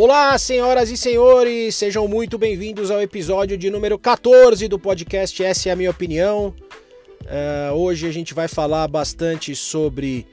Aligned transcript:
Olá, 0.00 0.38
senhoras 0.38 0.90
e 0.90 0.96
senhores, 0.96 1.74
sejam 1.74 2.06
muito 2.06 2.38
bem-vindos 2.38 2.88
ao 2.88 3.02
episódio 3.02 3.58
de 3.58 3.68
número 3.68 3.98
14 3.98 4.68
do 4.68 4.78
podcast 4.78 5.42
Essa 5.42 5.70
é 5.70 5.72
a 5.72 5.76
Minha 5.76 5.90
Opinião. 5.90 6.54
Uh, 7.24 7.74
hoje 7.74 8.06
a 8.06 8.12
gente 8.12 8.32
vai 8.32 8.46
falar 8.46 8.86
bastante 8.86 9.56
sobre 9.56 10.24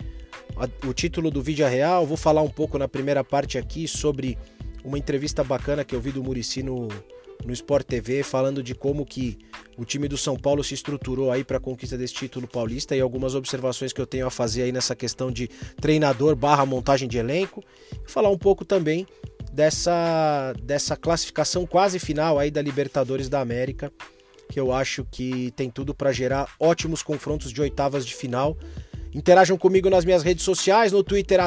a, 0.55 0.69
o 0.87 0.93
título 0.93 1.31
do 1.31 1.41
vídeo 1.41 1.67
real. 1.67 2.05
Vou 2.05 2.15
falar 2.15 2.43
um 2.43 2.47
pouco 2.47 2.77
na 2.77 2.87
primeira 2.87 3.23
parte 3.23 3.57
aqui 3.57 3.87
sobre 3.87 4.37
uma 4.83 4.99
entrevista 4.99 5.43
bacana 5.43 5.83
que 5.83 5.95
eu 5.95 5.99
vi 5.99 6.11
do 6.11 6.23
Murici 6.23 6.61
no, 6.61 6.87
no 7.43 7.51
Sport 7.51 7.87
TV, 7.87 8.21
falando 8.21 8.61
de 8.61 8.75
como 8.75 9.03
que 9.03 9.35
o 9.79 9.83
time 9.83 10.07
do 10.07 10.15
São 10.15 10.37
Paulo 10.37 10.63
se 10.63 10.75
estruturou 10.75 11.31
aí 11.31 11.43
para 11.43 11.57
a 11.57 11.59
conquista 11.59 11.97
desse 11.97 12.13
título 12.13 12.47
paulista 12.47 12.95
e 12.95 13.01
algumas 13.01 13.33
observações 13.33 13.91
que 13.91 13.99
eu 13.99 14.05
tenho 14.05 14.27
a 14.27 14.29
fazer 14.29 14.61
aí 14.61 14.71
nessa 14.71 14.95
questão 14.95 15.31
de 15.31 15.47
treinador 15.81 16.35
barra 16.35 16.67
montagem 16.67 17.09
de 17.09 17.17
elenco. 17.17 17.63
Falar 18.05 18.29
um 18.29 18.37
pouco 18.37 18.63
também 18.63 19.07
dessa, 19.55 20.53
dessa 20.61 20.95
classificação 20.97 21.65
quase 21.65 21.97
final 21.97 22.37
aí 22.37 22.51
da 22.51 22.61
Libertadores 22.61 23.29
da 23.29 23.39
América, 23.39 23.89
que 24.51 24.59
eu 24.59 24.73
acho 24.73 25.07
que 25.09 25.53
tem 25.55 25.69
tudo 25.69 25.95
para 25.95 26.11
gerar 26.11 26.49
ótimos 26.59 27.01
confrontos 27.01 27.53
de 27.53 27.61
oitavas 27.61 28.05
de 28.05 28.13
final. 28.13 28.57
Interajam 29.13 29.57
comigo 29.57 29.89
nas 29.89 30.03
minhas 30.03 30.23
redes 30.23 30.43
sociais, 30.43 30.91
no 30.91 31.01
Twitter, 31.01 31.39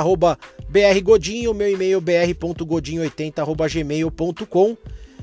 brgodinho, 0.70 1.52
meu 1.52 1.70
e-mail 1.70 2.00
br.godinho80.gmail.com. 2.00 4.77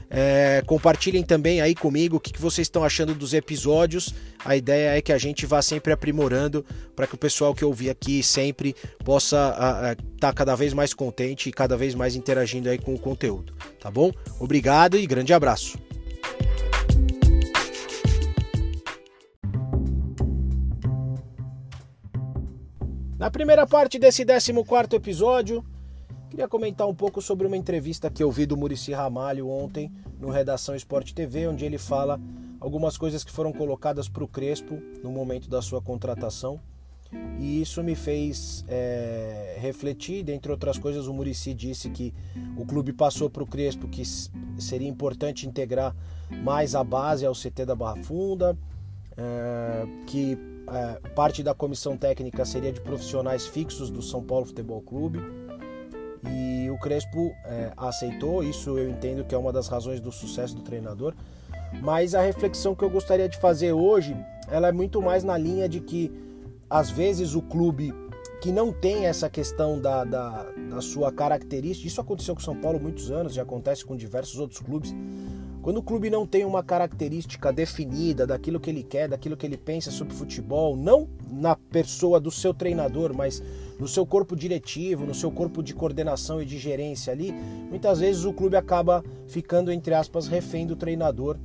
É, 0.09 0.62
compartilhem 0.66 1.23
também 1.23 1.62
aí 1.62 1.73
comigo 1.73 2.18
o 2.18 2.20
que, 2.20 2.32
que 2.32 2.41
vocês 2.41 2.66
estão 2.66 2.84
achando 2.84 3.13
dos 3.13 3.34
episódios. 3.34 4.13
A 4.44 4.55
ideia 4.55 4.98
é 4.98 5.02
que 5.02 5.12
a 5.12 5.18
gente 5.18 5.46
vá 5.46 5.62
sempre 5.62 5.91
aprimorando 5.91 6.66
para 6.96 7.08
que 7.08 7.16
o 7.16 7.18
pessoal 7.18 7.54
que 7.54 7.66
ouvir 7.66 7.90
aqui 7.90 8.22
sempre 8.22 8.76
possa 9.04 9.96
estar 9.98 9.98
tá 10.20 10.34
cada 10.34 10.55
vez 10.55 10.73
mais 10.73 10.94
contente 10.94 11.49
e 11.49 11.52
cada 11.52 11.76
vez 11.76 11.96
mais 11.96 12.16
interagindo 12.16 12.70
aí 12.70 12.77
com 12.77 12.94
o 12.94 12.99
conteúdo, 12.99 13.54
tá 13.79 13.90
bom? 13.90 14.12
Obrigado 14.40 14.98
e 14.98 15.05
grande 15.07 15.34
abraço. 15.34 15.77
Na 23.18 23.32
primeira 23.32 23.66
parte 23.66 23.98
desse 23.98 24.24
14 24.26 24.96
episódio, 24.96 25.66
Queria 26.36 26.50
comentar 26.50 26.86
um 26.86 26.94
pouco 26.94 27.22
sobre 27.22 27.48
uma 27.48 27.55
entrevista 27.55 28.10
que 28.10 28.22
eu 28.22 28.30
vi 28.30 28.46
do 28.46 28.58
Murici 28.58 28.91
Ramalho 28.91 29.48
ontem 29.48 29.90
no 30.20 30.30
Redação 30.30 30.76
Esporte 30.76 31.16
TV, 31.16 31.48
onde 31.48 31.64
ele 31.64 31.78
fala 31.78 32.20
algumas 32.60 32.98
coisas 32.98 33.24
que 33.24 33.32
foram 33.32 33.54
colocadas 33.54 34.10
para 34.10 34.22
o 34.22 34.28
Crespo 34.28 34.78
no 35.02 35.10
momento 35.12 35.50
da 35.50 35.62
sua 35.62 35.82
contratação. 35.82 36.60
E 37.40 37.62
isso 37.62 37.82
me 37.82 37.96
fez 37.96 38.66
é, 38.68 39.56
refletir, 39.62 40.24
dentre 40.24 40.52
outras 40.52 40.78
coisas, 40.78 41.08
o 41.08 41.13
Murici 41.13 41.54
disse 41.54 41.90
que 41.90 42.13
o 42.58 42.66
clube 42.66 42.91
passou 42.91 43.30
para 43.30 43.41
o 43.41 43.48
Crespo 43.48 43.88
que 43.88 44.04
seria 44.60 44.90
importante 44.90 45.48
integrar 45.48 45.96
mais 46.44 46.76
a 46.76 46.84
base 46.84 47.26
ao 47.26 47.34
CT 47.34 47.63
da 47.66 47.76
Barra 47.78 48.04
Funda, 48.04 48.58
é, 49.16 49.88
que 50.06 50.38
é, 50.68 51.10
parte 51.12 51.41
da 51.41 51.54
comissão 51.54 51.96
técnica 51.96 52.44
seria 52.44 52.74
de 52.74 52.82
profissionais 52.82 53.48
fixos 53.48 53.90
do 53.90 54.02
São 54.02 54.22
Paulo 54.22 54.46
Futebol 54.46 54.82
Clube 54.82 55.45
e 56.31 56.70
o 56.70 56.77
Crespo 56.77 57.34
é, 57.45 57.71
aceitou, 57.77 58.43
isso 58.43 58.77
eu 58.77 58.90
entendo 58.90 59.23
que 59.23 59.35
é 59.35 59.37
uma 59.37 59.51
das 59.51 59.68
razões 59.68 59.99
do 59.99 60.12
sucesso 60.12 60.55
do 60.55 60.62
treinador. 60.62 61.13
Mas 61.82 62.15
a 62.15 62.21
reflexão 62.21 62.76
que 62.76 62.84
eu 62.84 62.90
gostaria 62.90 63.27
de 63.27 63.37
fazer 63.37 63.73
hoje, 63.73 64.16
ela 64.50 64.67
é 64.67 64.72
muito 64.72 65.01
mais 65.01 65.23
na 65.23 65.38
linha 65.38 65.67
de 65.67 65.79
que 65.79 66.12
às 66.69 66.90
vezes 66.90 67.35
o 67.35 67.41
clube 67.41 67.94
que 68.41 68.51
não 68.51 68.72
tem 68.72 69.06
essa 69.06 69.29
questão 69.29 69.79
da, 69.79 70.03
da, 70.03 70.44
da 70.69 70.81
sua 70.81 71.12
característica, 71.12 71.88
isso 71.88 72.00
aconteceu 72.01 72.35
com 72.35 72.41
o 72.41 72.44
São 72.44 72.56
Paulo 72.56 72.78
há 72.78 72.81
muitos 72.81 73.09
anos, 73.09 73.34
já 73.34 73.44
acontece 73.44 73.84
com 73.84 73.95
diversos 73.95 74.39
outros 74.39 74.59
clubes. 74.59 74.94
Quando 75.66 75.78
o 75.78 75.81
clube 75.81 76.12
não 76.12 76.28
tem 76.28 76.45
uma 76.45 76.62
característica 76.62 77.51
definida 77.51 78.28
daquilo 78.28 78.59
que 78.59 78.69
ele 78.69 78.84
quer, 78.84 79.09
daquilo 79.09 79.35
que 79.35 79.47
ele 79.47 79.57
pensa 79.57 79.89
sobre 79.89 80.13
futebol, 80.13 80.75
não 80.78 81.09
na 81.28 81.56
pessoa 81.56 82.19
do 82.19 82.29
seu 82.29 82.53
treinador, 82.53 83.16
mas 83.16 83.41
no 83.79 83.88
seu 83.88 84.06
corpo 84.06 84.35
diretivo, 84.35 85.07
no 85.07 85.16
seu 85.16 85.31
corpo 85.31 85.63
de 85.63 85.73
coordenação 85.73 86.39
e 86.39 86.45
de 86.45 86.59
gerência 86.59 87.12
ali, 87.12 87.31
muitas 87.31 88.00
vezes 88.00 88.25
o 88.25 88.31
clube 88.31 88.56
acaba 88.56 89.03
ficando, 89.28 89.72
entre 89.72 89.95
aspas, 89.95 90.28
refém 90.28 90.67
do 90.67 90.75
treinador 90.75 91.35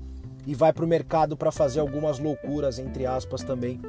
e 0.46 0.54
vai 0.54 0.70
para 0.70 0.84
o 0.84 0.88
mercado 0.88 1.34
para 1.34 1.50
fazer 1.50 1.80
algumas 1.80 2.18
loucuras, 2.18 2.78
entre 2.78 3.06
aspas, 3.06 3.42
também 3.42 3.80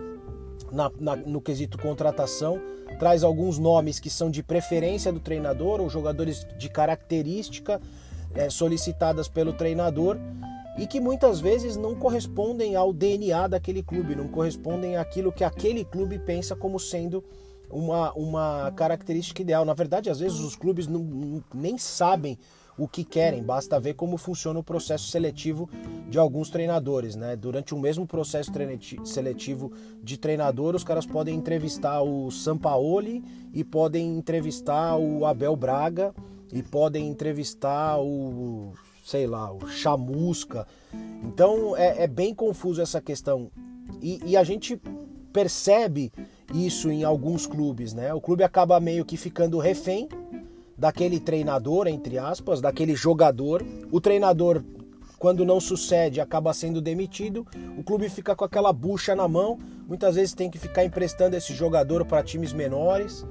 na, 0.72 0.90
na, 0.98 1.14
no 1.18 1.42
quesito 1.42 1.78
contratação. 1.78 2.58
Traz 2.98 3.22
alguns 3.22 3.60
nomes 3.60 4.00
que 4.00 4.10
são 4.10 4.32
de 4.32 4.42
preferência 4.42 5.12
do 5.12 5.20
treinador 5.20 5.82
ou 5.82 5.90
jogadores 5.90 6.48
de 6.58 6.70
característica 6.70 7.82
é, 8.36 8.50
solicitadas 8.50 9.28
pelo 9.28 9.54
treinador 9.54 10.18
e 10.78 10.88
que 10.88 11.00
muitas 11.00 11.40
vezes 11.40 11.76
não 11.76 11.96
correspondem 11.96 12.76
ao 12.76 12.94
DNA 12.94 13.48
daquele 13.48 13.84
clube, 13.84 14.16
não 14.16 14.28
correspondem 14.28 14.96
àquilo 14.98 15.32
que 15.32 15.44
aquele 15.44 15.84
clube 15.84 16.18
pensa 16.20 16.56
como 16.56 16.80
sendo 16.80 17.24
uma, 17.70 18.12
uma 18.14 18.72
característica 18.76 19.42
ideal. 19.42 19.66
Na 19.66 19.74
verdade, 19.74 20.10
às 20.10 20.20
vezes 20.20 20.40
os 20.40 20.56
clubes 20.56 20.88
não, 20.88 21.44
nem 21.54 21.78
sabem 21.78 22.38
o 22.78 22.88
que 22.88 23.04
querem, 23.04 23.44
basta 23.44 23.80
ver 23.80 23.94
como 23.94 24.18
funciona 24.18 24.60
o 24.60 24.64
processo 24.64 25.08
seletivo 25.08 25.70
de 26.10 26.18
alguns 26.18 26.50
treinadores, 26.50 27.16
né? 27.16 27.36
Durante 27.36 27.76
o 27.76 27.80
mesmo 27.80 28.08
processo 28.08 28.52
seletivo 29.04 29.72
de 30.02 30.18
treinador, 30.18 30.74
os 30.74 30.84
caras 30.84 31.06
podem 31.06 31.36
entrevistar 31.36 32.02
o 32.02 32.32
Sampaoli 32.32 33.24
e 33.54 33.64
podem 33.64 34.18
entrevistar 34.18 34.98
o 34.98 35.26
Abel 35.26 35.56
Braga 35.56 36.14
e 36.52 36.62
podem 36.62 37.08
entrevistar 37.08 38.00
o, 38.00 38.74
sei 39.06 39.28
lá, 39.28 39.52
o 39.52 39.68
Chamusca. 39.68 40.68
Então 41.24 41.76
é, 41.76 42.04
é 42.04 42.08
bem 42.08 42.34
confuso 42.34 42.82
essa 42.82 43.02
questão. 43.02 43.52
E, 44.02 44.20
e 44.26 44.38
a 44.38 44.44
gente 44.44 44.80
percebe 45.32 46.12
isso 46.54 46.92
em 46.92 47.04
alguns 47.04 47.48
clubes, 47.48 47.94
né? 47.94 48.14
O 48.14 48.22
clube 48.22 48.44
acaba 48.44 48.80
meio 48.80 49.06
que 49.06 49.18
ficando 49.18 49.58
refém 49.58 50.08
daquele 50.78 51.20
treinador, 51.20 51.88
entre 51.88 52.18
aspas, 52.18 52.60
daquele 52.60 52.96
jogador. 52.96 53.66
O 53.92 54.02
treinador, 54.02 54.64
quando 55.18 55.46
não 55.46 55.60
sucede, 55.60 56.20
acaba 56.20 56.54
sendo 56.54 56.82
demitido. 56.82 57.46
O 57.78 57.84
clube 57.84 58.10
fica 58.10 58.36
com 58.36 58.44
aquela 58.44 58.74
bucha 58.74 59.16
na 59.16 59.28
mão. 59.28 59.60
Muitas 59.88 60.16
vezes 60.16 60.34
tem 60.34 60.50
que 60.50 60.58
ficar 60.58 60.84
emprestando 60.84 61.36
esse 61.36 61.54
jogador 61.54 62.06
para 62.06 62.24
times 62.24 62.52
menores, 62.52 63.26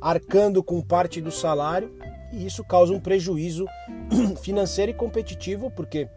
arcando 0.00 0.62
com 0.62 0.80
parte 0.80 1.20
do 1.20 1.30
salário. 1.30 1.90
E 2.32 2.46
isso 2.46 2.64
causa 2.64 2.92
um 2.92 3.00
prejuízo 3.00 3.66
financeiro 4.42 4.92
e 4.92 4.94
competitivo, 4.94 5.70
porque 5.70 6.08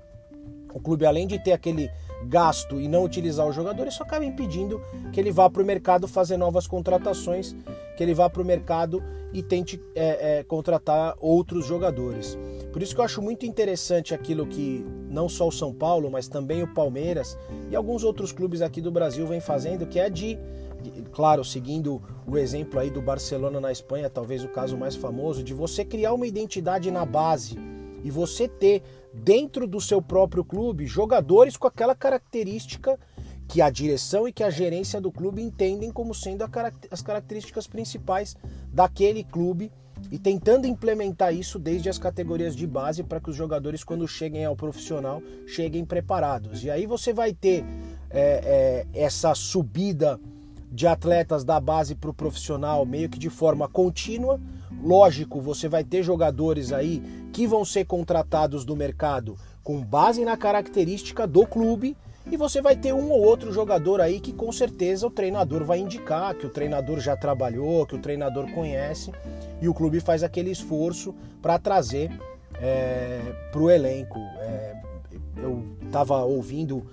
o 0.73 0.79
clube, 0.79 1.05
além 1.05 1.27
de 1.27 1.37
ter 1.37 1.51
aquele 1.51 1.89
gasto 2.25 2.79
e 2.79 2.87
não 2.87 3.03
utilizar 3.03 3.45
o 3.45 3.51
jogador, 3.51 3.87
isso 3.87 4.01
acaba 4.01 4.25
impedindo 4.25 4.81
que 5.11 5.19
ele 5.19 5.31
vá 5.31 5.49
para 5.49 5.61
o 5.61 5.65
mercado 5.65 6.07
fazer 6.07 6.37
novas 6.37 6.65
contratações, 6.65 7.55
que 7.95 8.03
ele 8.03 8.13
vá 8.13 8.29
para 8.29 8.41
o 8.41 8.45
mercado 8.45 9.03
e 9.33 9.41
tente 9.41 9.81
é, 9.95 10.39
é, 10.39 10.43
contratar 10.43 11.15
outros 11.19 11.65
jogadores. 11.65 12.37
Por 12.71 12.81
isso 12.81 12.93
que 12.95 13.01
eu 13.01 13.05
acho 13.05 13.21
muito 13.21 13.45
interessante 13.45 14.13
aquilo 14.13 14.47
que 14.47 14.85
não 15.09 15.27
só 15.27 15.47
o 15.47 15.51
São 15.51 15.73
Paulo, 15.73 16.09
mas 16.09 16.27
também 16.27 16.63
o 16.63 16.67
Palmeiras 16.67 17.37
e 17.69 17.75
alguns 17.75 18.03
outros 18.03 18.31
clubes 18.31 18.61
aqui 18.61 18.79
do 18.81 18.91
Brasil 18.91 19.27
vêm 19.27 19.39
fazendo, 19.39 19.85
que 19.85 19.99
é 19.99 20.09
de, 20.09 20.37
claro, 21.11 21.43
seguindo 21.43 22.01
o 22.25 22.37
exemplo 22.37 22.79
aí 22.79 22.89
do 22.89 23.01
Barcelona 23.01 23.59
na 23.59 23.71
Espanha, 23.71 24.09
talvez 24.09 24.43
o 24.43 24.49
caso 24.49 24.77
mais 24.77 24.95
famoso, 24.95 25.43
de 25.43 25.53
você 25.53 25.83
criar 25.83 26.13
uma 26.13 26.27
identidade 26.27 26.89
na 26.91 27.05
base 27.05 27.57
e 28.03 28.11
você 28.11 28.47
ter 28.47 28.83
dentro 29.13 29.67
do 29.67 29.79
seu 29.79 30.01
próprio 30.01 30.43
clube 30.43 30.85
jogadores 30.85 31.55
com 31.55 31.67
aquela 31.67 31.95
característica 31.95 32.99
que 33.47 33.61
a 33.61 33.69
direção 33.69 34.27
e 34.27 34.33
que 34.33 34.43
a 34.43 34.49
gerência 34.49 34.99
do 34.99 35.11
clube 35.11 35.41
entendem 35.41 35.91
como 35.91 36.13
sendo 36.13 36.43
as 36.89 37.01
características 37.01 37.67
principais 37.67 38.35
daquele 38.71 39.23
clube 39.23 39.71
e 40.11 40.17
tentando 40.17 40.67
implementar 40.67 41.33
isso 41.33 41.59
desde 41.59 41.89
as 41.89 41.97
categorias 41.97 42.55
de 42.55 42.65
base 42.67 43.03
para 43.03 43.19
que 43.19 43.29
os 43.29 43.35
jogadores, 43.35 43.83
quando 43.83 44.07
cheguem 44.07 44.45
ao 44.45 44.55
profissional, 44.55 45.21
cheguem 45.45 45.85
preparados. 45.85 46.63
E 46.63 46.69
aí 46.69 46.85
você 46.85 47.13
vai 47.13 47.33
ter 47.33 47.63
é, 48.09 48.85
é, 48.93 48.99
essa 48.99 49.33
subida 49.33 50.19
de 50.73 50.87
atletas 50.87 51.43
da 51.43 51.59
base 51.59 51.93
para 51.93 52.09
o 52.09 52.13
profissional 52.13 52.83
meio 52.83 53.07
que 53.07 53.19
de 53.19 53.29
forma 53.29 53.67
contínua. 53.67 54.41
Lógico, 54.81 55.39
você 55.39 55.69
vai 55.69 55.83
ter 55.83 56.01
jogadores 56.01 56.73
aí 56.73 56.99
que 57.31 57.45
vão 57.45 57.63
ser 57.63 57.85
contratados 57.85 58.65
do 58.65 58.75
mercado 58.75 59.37
com 59.63 59.79
base 59.81 60.25
na 60.25 60.35
característica 60.35 61.27
do 61.27 61.45
clube 61.45 61.95
e 62.25 62.35
você 62.35 62.59
vai 62.59 62.75
ter 62.75 62.91
um 62.91 63.11
ou 63.11 63.21
outro 63.21 63.53
jogador 63.53 64.01
aí 64.01 64.19
que 64.19 64.33
com 64.33 64.51
certeza 64.51 65.05
o 65.05 65.11
treinador 65.11 65.63
vai 65.63 65.77
indicar, 65.77 66.33
que 66.33 66.47
o 66.47 66.49
treinador 66.49 66.99
já 66.99 67.15
trabalhou, 67.15 67.85
que 67.85 67.95
o 67.95 67.99
treinador 67.99 68.51
conhece 68.51 69.11
e 69.61 69.69
o 69.69 69.73
clube 69.75 69.99
faz 69.99 70.23
aquele 70.23 70.49
esforço 70.49 71.13
para 71.39 71.59
trazer 71.59 72.09
é, 72.55 73.21
para 73.51 73.61
o 73.61 73.69
elenco. 73.69 74.19
É, 74.39 74.73
eu 75.37 75.63
estava 75.85 76.23
ouvindo 76.23 76.83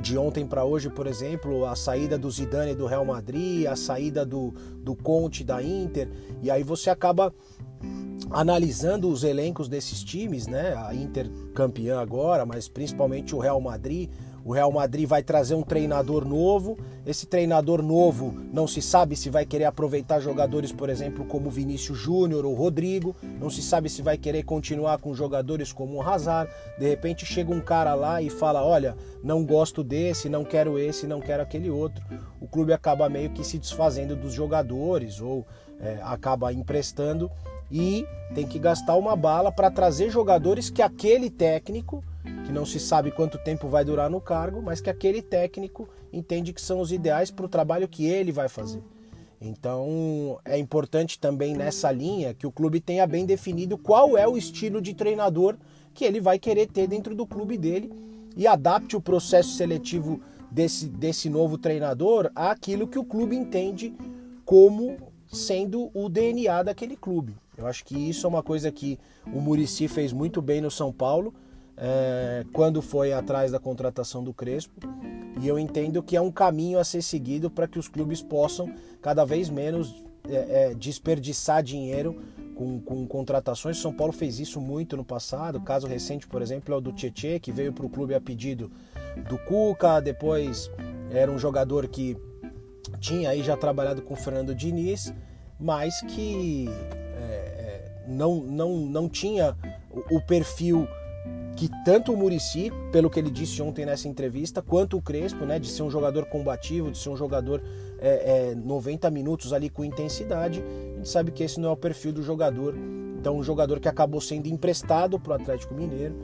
de 0.00 0.16
ontem 0.18 0.46
para 0.46 0.64
hoje, 0.64 0.90
por 0.90 1.06
exemplo, 1.06 1.66
a 1.66 1.74
saída 1.74 2.18
do 2.18 2.30
Zidane 2.30 2.74
do 2.74 2.86
Real 2.86 3.04
Madrid, 3.04 3.66
a 3.66 3.76
saída 3.76 4.24
do, 4.24 4.52
do 4.82 4.94
Conte 4.94 5.42
da 5.42 5.62
Inter, 5.62 6.08
e 6.42 6.50
aí 6.50 6.62
você 6.62 6.90
acaba 6.90 7.34
analisando 8.30 9.08
os 9.08 9.24
elencos 9.24 9.68
desses 9.68 10.02
times, 10.02 10.46
né? 10.46 10.74
A 10.74 10.94
Inter 10.94 11.30
campeã 11.54 12.00
agora, 12.00 12.44
mas 12.44 12.68
principalmente 12.68 13.34
o 13.34 13.38
Real 13.38 13.60
Madrid. 13.60 14.10
O 14.46 14.52
Real 14.52 14.70
Madrid 14.70 15.08
vai 15.08 15.24
trazer 15.24 15.56
um 15.56 15.62
treinador 15.62 16.24
novo. 16.24 16.78
Esse 17.04 17.26
treinador 17.26 17.82
novo 17.82 18.32
não 18.52 18.68
se 18.68 18.80
sabe 18.80 19.16
se 19.16 19.28
vai 19.28 19.44
querer 19.44 19.64
aproveitar 19.64 20.20
jogadores, 20.20 20.70
por 20.70 20.88
exemplo, 20.88 21.24
como 21.24 21.50
Vinícius 21.50 21.98
Júnior 21.98 22.46
ou 22.46 22.54
Rodrigo. 22.54 23.16
Não 23.40 23.50
se 23.50 23.60
sabe 23.60 23.88
se 23.88 24.02
vai 24.02 24.16
querer 24.16 24.44
continuar 24.44 24.98
com 24.98 25.12
jogadores 25.12 25.72
como 25.72 25.96
o 25.96 26.00
Hazard. 26.00 26.48
De 26.78 26.88
repente 26.88 27.26
chega 27.26 27.52
um 27.52 27.60
cara 27.60 27.92
lá 27.94 28.22
e 28.22 28.30
fala: 28.30 28.62
Olha, 28.62 28.96
não 29.20 29.44
gosto 29.44 29.82
desse, 29.82 30.28
não 30.28 30.44
quero 30.44 30.78
esse, 30.78 31.08
não 31.08 31.20
quero 31.20 31.42
aquele 31.42 31.68
outro. 31.68 32.04
O 32.40 32.46
clube 32.46 32.72
acaba 32.72 33.08
meio 33.08 33.30
que 33.30 33.42
se 33.42 33.58
desfazendo 33.58 34.14
dos 34.14 34.32
jogadores 34.32 35.20
ou 35.20 35.44
é, 35.80 35.98
acaba 36.04 36.52
emprestando 36.52 37.28
e 37.68 38.06
tem 38.32 38.46
que 38.46 38.58
gastar 38.58 38.94
uma 38.94 39.16
bala 39.16 39.50
para 39.50 39.70
trazer 39.70 40.10
jogadores 40.10 40.70
que 40.70 40.82
aquele 40.82 41.30
técnico, 41.30 42.02
que 42.44 42.52
não 42.52 42.64
se 42.64 42.78
sabe 42.78 43.10
quanto 43.10 43.38
tempo 43.38 43.68
vai 43.68 43.84
durar 43.84 44.10
no 44.10 44.20
cargo, 44.20 44.62
mas 44.62 44.80
que 44.80 44.90
aquele 44.90 45.22
técnico 45.22 45.88
entende 46.12 46.52
que 46.52 46.60
são 46.60 46.80
os 46.80 46.92
ideais 46.92 47.30
para 47.30 47.46
o 47.46 47.48
trabalho 47.48 47.88
que 47.88 48.06
ele 48.06 48.32
vai 48.32 48.48
fazer. 48.48 48.82
Então 49.40 50.38
é 50.44 50.58
importante 50.58 51.18
também 51.18 51.54
nessa 51.54 51.90
linha 51.90 52.34
que 52.34 52.46
o 52.46 52.52
clube 52.52 52.80
tenha 52.80 53.06
bem 53.06 53.26
definido 53.26 53.76
qual 53.76 54.16
é 54.16 54.26
o 54.26 54.36
estilo 54.36 54.80
de 54.80 54.94
treinador 54.94 55.56
que 55.92 56.04
ele 56.04 56.20
vai 56.20 56.38
querer 56.38 56.66
ter 56.66 56.86
dentro 56.86 57.14
do 57.14 57.26
clube 57.26 57.56
dele 57.56 57.92
e 58.36 58.46
adapte 58.46 58.96
o 58.96 59.00
processo 59.00 59.50
seletivo 59.50 60.20
desse, 60.50 60.86
desse 60.86 61.28
novo 61.28 61.58
treinador 61.58 62.30
àquilo 62.34 62.86
que 62.86 62.98
o 62.98 63.04
clube 63.04 63.36
entende 63.36 63.94
como 64.44 64.96
sendo 65.26 65.90
o 65.92 66.08
DNA 66.08 66.62
daquele 66.62 66.96
clube. 66.96 67.34
Eu 67.56 67.66
acho 67.66 67.84
que 67.84 67.96
isso 67.96 68.26
é 68.26 68.28
uma 68.28 68.42
coisa 68.42 68.70
que 68.70 68.98
o 69.26 69.40
Murici 69.40 69.88
fez 69.88 70.12
muito 70.12 70.40
bem 70.42 70.60
no 70.60 70.70
São 70.70 70.92
Paulo, 70.92 71.34
é, 71.76 72.44
quando 72.52 72.80
foi 72.80 73.12
atrás 73.12 73.52
da 73.52 73.58
contratação 73.58 74.22
do 74.22 74.32
Crespo. 74.32 74.74
E 75.40 75.46
eu 75.46 75.58
entendo 75.58 76.02
que 76.02 76.16
é 76.16 76.20
um 76.20 76.30
caminho 76.30 76.78
a 76.78 76.84
ser 76.84 77.02
seguido 77.02 77.50
para 77.50 77.68
que 77.68 77.78
os 77.78 77.88
clubes 77.88 78.22
possam 78.22 78.72
cada 79.02 79.24
vez 79.24 79.50
menos 79.50 79.94
é, 80.28 80.70
é, 80.70 80.74
desperdiçar 80.74 81.62
dinheiro 81.62 82.20
com, 82.54 82.80
com, 82.80 83.06
contratações. 83.06 83.76
São 83.78 83.92
Paulo 83.92 84.12
fez 84.12 84.40
isso 84.40 84.60
muito 84.60 84.96
no 84.96 85.04
passado. 85.04 85.56
O 85.58 85.62
caso 85.62 85.86
recente, 85.86 86.26
por 86.26 86.40
exemplo, 86.40 86.74
é 86.74 86.76
o 86.76 86.80
do 86.80 86.92
Tietê, 86.92 87.38
que 87.38 87.52
veio 87.52 87.72
para 87.72 87.84
o 87.84 87.90
clube 87.90 88.14
a 88.14 88.20
pedido 88.20 88.70
do 89.28 89.36
Cuca. 89.38 90.00
Depois 90.00 90.70
era 91.10 91.30
um 91.30 91.38
jogador 91.38 91.86
que 91.86 92.16
tinha 92.98 93.30
aí 93.30 93.42
já 93.42 93.56
trabalhado 93.56 94.00
com 94.00 94.14
o 94.14 94.16
Fernando 94.16 94.54
Diniz, 94.54 95.12
mas 95.60 96.00
que 96.02 96.68
não, 98.06 98.36
não, 98.36 98.76
não 98.76 99.08
tinha 99.08 99.56
o, 100.10 100.20
perfil 100.20 100.86
que 101.56 101.70
tanto 101.84 102.12
o 102.12 102.16
Murici, 102.16 102.70
pelo 102.92 103.08
que 103.08 103.18
ele 103.18 103.30
disse 103.30 103.62
ontem 103.62 103.86
nessa 103.86 104.06
entrevista, 104.06 104.60
quanto 104.60 104.98
o 104.98 105.02
Crespo, 105.02 105.46
né, 105.46 105.58
de 105.58 105.68
ser 105.68 105.82
um 105.82 105.90
jogador 105.90 106.26
combativo, 106.26 106.90
de 106.90 106.98
ser 106.98 107.08
um 107.08 107.16
jogador 107.16 107.62
é, 107.98 108.50
é, 108.50 108.54
90 108.54 109.10
minutos 109.10 109.54
ali 109.54 109.70
com 109.70 109.82
intensidade, 109.82 110.62
a 110.92 110.96
gente 110.96 111.08
sabe 111.08 111.30
que 111.30 111.42
esse 111.42 111.58
não 111.58 111.70
é 111.70 111.72
o 111.72 111.76
perfil 111.76 112.12
do 112.12 112.22
jogador. 112.22 112.74
Então, 113.18 113.38
um 113.38 113.42
jogador 113.42 113.80
que 113.80 113.88
acabou 113.88 114.20
sendo 114.20 114.46
emprestado 114.48 115.18
para 115.18 115.32
o 115.32 115.34
Atlético 115.34 115.74
Mineiro 115.74 116.14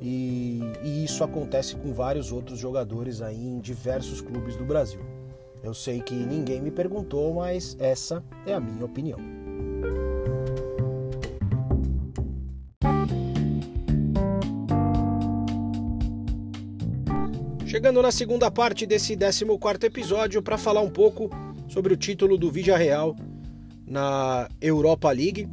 e, 0.00 0.60
e 0.84 1.04
isso 1.04 1.24
acontece 1.24 1.74
com 1.76 1.92
vários 1.92 2.30
outros 2.30 2.58
jogadores 2.58 3.20
aí 3.20 3.44
em 3.44 3.58
diversos 3.58 4.20
clubes 4.20 4.56
do 4.56 4.64
Brasil. 4.64 5.00
Eu 5.64 5.74
sei 5.74 6.00
que 6.00 6.14
ninguém 6.14 6.60
me 6.60 6.70
perguntou, 6.70 7.34
mas 7.34 7.76
essa 7.80 8.22
é 8.46 8.54
a 8.54 8.60
minha 8.60 8.84
opinião. 8.84 9.18
Chegando 17.76 18.00
na 18.00 18.10
segunda 18.10 18.50
parte 18.50 18.86
desse 18.86 19.14
14 19.14 19.44
episódio 19.84 20.40
para 20.40 20.56
falar 20.56 20.80
um 20.80 20.88
pouco 20.88 21.28
sobre 21.68 21.92
o 21.92 21.96
título 21.96 22.38
do 22.38 22.50
Vidia 22.50 22.74
Real 22.74 23.14
na 23.86 24.48
Europa 24.62 25.10
League. 25.10 25.46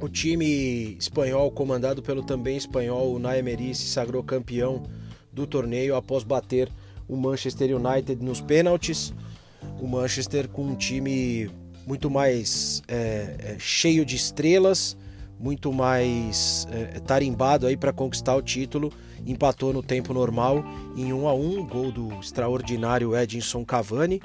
O 0.00 0.08
time 0.08 0.96
espanhol, 0.98 1.48
comandado 1.52 2.02
pelo 2.02 2.24
também 2.24 2.56
espanhol 2.56 3.16
Naemeri, 3.20 3.76
se 3.76 3.86
sagrou 3.86 4.24
campeão 4.24 4.82
do 5.32 5.46
torneio 5.46 5.94
após 5.94 6.24
bater 6.24 6.68
o 7.06 7.16
Manchester 7.16 7.76
United 7.76 8.24
nos 8.24 8.40
pênaltis. 8.40 9.14
O 9.80 9.86
Manchester 9.86 10.48
com 10.48 10.64
um 10.64 10.74
time 10.74 11.48
muito 11.86 12.10
mais 12.10 12.82
é, 12.88 13.36
é, 13.38 13.56
cheio 13.60 14.04
de 14.04 14.16
estrelas, 14.16 14.96
muito 15.38 15.72
mais 15.72 16.66
é, 16.70 17.00
tarimbado 17.00 17.66
aí 17.66 17.76
para 17.76 17.92
conquistar 17.92 18.34
o 18.34 18.42
título 18.42 18.92
empatou 19.26 19.72
no 19.72 19.82
tempo 19.82 20.14
normal 20.14 20.64
em 20.96 21.12
1 21.12 21.28
a 21.28 21.34
1 21.34 21.66
gol 21.66 21.92
do 21.92 22.12
extraordinário 22.20 23.16
Edinson 23.16 23.64
Cavani, 23.64 24.20